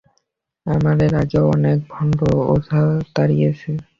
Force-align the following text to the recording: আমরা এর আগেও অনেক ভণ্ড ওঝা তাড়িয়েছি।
আমরা 0.65 1.03
এর 1.03 1.13
আগেও 1.21 1.45
অনেক 1.55 1.77
ভণ্ড 1.91 2.19
ওঝা 2.53 2.81
তাড়িয়েছি। 3.15 3.69